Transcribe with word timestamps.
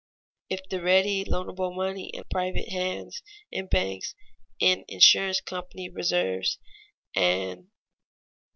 If 0.49 0.67
the 0.67 0.81
ready, 0.81 1.23
loanable 1.23 1.75
money 1.75 2.07
in 2.09 2.23
private 2.31 2.69
hands, 2.69 3.21
in 3.51 3.67
banks, 3.67 4.15
in 4.59 4.83
insurance 4.87 5.41
company 5.41 5.89
reserves, 5.89 6.57
&c. 7.15 7.57